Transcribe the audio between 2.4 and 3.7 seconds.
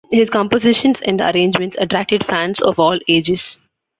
of all ages.